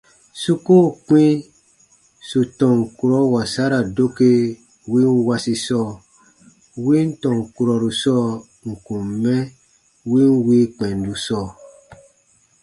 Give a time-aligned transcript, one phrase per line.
[0.41, 1.25] Su koo kpĩ
[2.27, 4.29] sù tɔn kurɔ wasara doke
[4.91, 5.89] win wasi sɔɔ,
[6.85, 8.25] win tɔn kurɔru sɔɔ
[8.69, 9.35] ǹ kun mɛ
[10.11, 11.47] win wii kpɛndu sɔɔ.